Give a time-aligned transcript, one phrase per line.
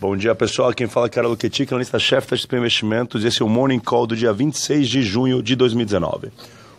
[0.00, 0.72] Bom dia, pessoal.
[0.72, 3.24] Quem fala é Carlos Quetic, analista-chefe da XP Investimentos.
[3.24, 6.32] Esse é o Morning Call do dia 26 de junho de 2019.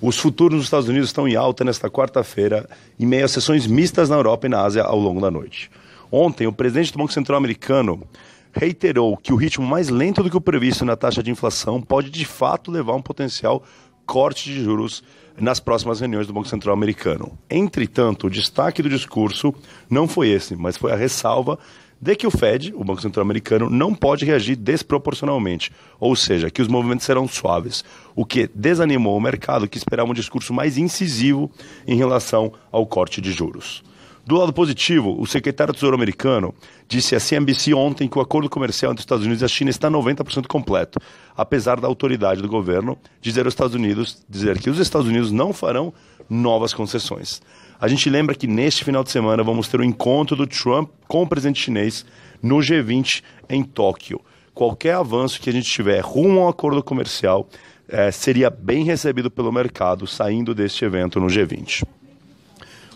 [0.00, 4.08] Os futuros nos Estados Unidos estão em alta nesta quarta-feira, em meio a sessões mistas
[4.08, 5.70] na Europa e na Ásia ao longo da noite.
[6.10, 8.02] Ontem, o presidente do Banco Central americano
[8.50, 12.10] reiterou que o ritmo mais lento do que o previsto na taxa de inflação pode
[12.10, 13.62] de fato levar a um potencial
[14.06, 15.04] corte de juros
[15.38, 17.38] nas próximas reuniões do Banco Central americano.
[17.48, 19.54] Entretanto, o destaque do discurso
[19.88, 21.58] não foi esse, mas foi a ressalva
[22.02, 26.60] de que o Fed, o Banco Central americano, não pode reagir desproporcionalmente, ou seja, que
[26.60, 27.84] os movimentos serão suaves,
[28.16, 31.48] o que desanimou o mercado que esperava um discurso mais incisivo
[31.86, 33.84] em relação ao corte de juros.
[34.24, 36.54] Do lado positivo, o secretário do Tesouro americano
[36.86, 39.68] disse à CNBC ontem que o acordo comercial entre os Estados Unidos e a China
[39.68, 41.00] está 90% completo,
[41.36, 45.52] apesar da autoridade do governo dizer aos Estados Unidos dizer que os Estados Unidos não
[45.52, 45.92] farão
[46.30, 47.42] novas concessões.
[47.80, 50.88] A gente lembra que neste final de semana vamos ter o um encontro do Trump
[51.08, 52.06] com o presidente chinês
[52.40, 54.20] no G20 em Tóquio.
[54.54, 57.48] Qualquer avanço que a gente tiver rumo ao acordo comercial
[57.88, 61.82] eh, seria bem recebido pelo mercado saindo deste evento no G20.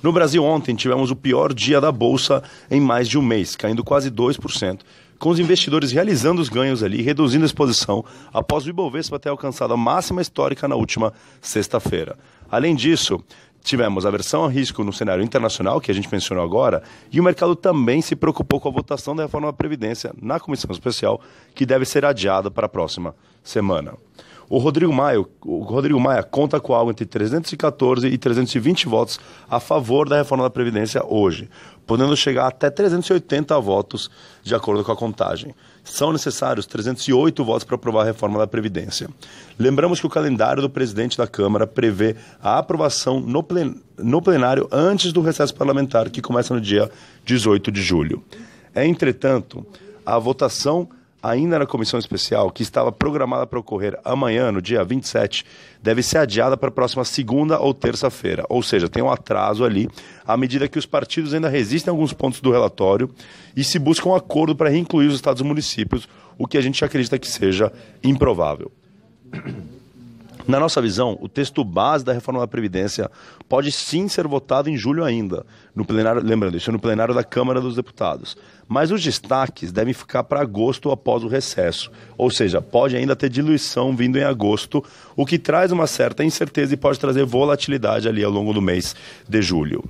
[0.02, 3.82] No Brasil, ontem tivemos o pior dia da Bolsa em mais de um mês, caindo
[3.82, 4.80] quase 2%,
[5.18, 9.72] com os investidores realizando os ganhos ali, reduzindo a exposição, após o Ibovespa ter alcançado
[9.72, 12.18] a máxima histórica na última sexta-feira.
[12.50, 13.22] Além disso,
[13.64, 17.24] tivemos a versão a risco no cenário internacional, que a gente mencionou agora, e o
[17.24, 21.20] mercado também se preocupou com a votação da reforma da Previdência na comissão especial,
[21.54, 23.94] que deve ser adiada para a próxima semana.
[24.48, 29.18] O Rodrigo Maia, o Rodrigo Maia conta com algo entre 314 e 320 votos
[29.50, 31.50] a favor da reforma da Previdência hoje,
[31.84, 34.08] podendo chegar até 380 votos
[34.44, 35.52] de acordo com a contagem.
[35.82, 39.08] São necessários 308 votos para aprovar a reforma da Previdência.
[39.58, 44.68] Lembramos que o calendário do presidente da Câmara prevê a aprovação no, plen no plenário
[44.70, 46.88] antes do recesso parlamentar, que começa no dia
[47.24, 48.22] 18 de julho.
[48.74, 49.66] Entretanto,
[50.04, 50.88] a votação
[51.28, 55.44] ainda na comissão especial, que estava programada para ocorrer amanhã, no dia 27,
[55.82, 58.44] deve ser adiada para a próxima segunda ou terça-feira.
[58.48, 59.88] Ou seja, tem um atraso ali,
[60.24, 63.10] à medida que os partidos ainda resistem a alguns pontos do relatório
[63.56, 66.84] e se busca um acordo para reincluir os estados e municípios, o que a gente
[66.84, 67.72] acredita que seja
[68.02, 68.70] improvável.
[70.46, 73.10] Na nossa visão, o texto base da reforma da Previdência
[73.48, 77.24] pode sim ser votado em julho ainda, no plenário, lembrando, isso é no plenário da
[77.24, 78.36] Câmara dos Deputados.
[78.68, 81.90] Mas os destaques devem ficar para agosto após o recesso.
[82.16, 84.84] Ou seja, pode ainda ter diluição vindo em agosto,
[85.16, 88.94] o que traz uma certa incerteza e pode trazer volatilidade ali ao longo do mês
[89.28, 89.84] de julho.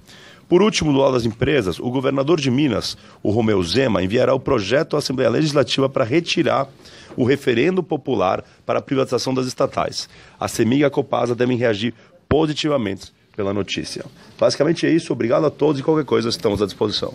[0.49, 4.41] Por último, do lado das empresas, o governador de Minas, o Romeu Zema, enviará o
[4.41, 6.69] projeto à Assembleia Legislativa para retirar
[7.17, 10.09] o referendo popular para a privatização das estatais.
[10.39, 11.95] A CEMIG e a Copasa devem reagir
[12.29, 14.05] positivamente pela notícia.
[14.39, 15.13] Basicamente é isso.
[15.13, 17.15] Obrigado a todos e qualquer coisa estamos à disposição.